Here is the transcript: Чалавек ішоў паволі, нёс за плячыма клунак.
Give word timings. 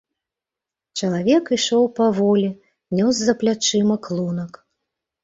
Чалавек 1.01 1.51
ішоў 1.57 1.85
паволі, 1.99 2.49
нёс 3.01 3.15
за 3.27 3.37
плячыма 3.43 3.95
клунак. 4.09 4.53